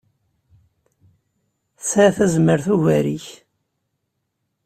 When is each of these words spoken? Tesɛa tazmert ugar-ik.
Tesɛa 1.79 2.09
tazmert 2.17 2.65
ugar-ik. 2.75 3.27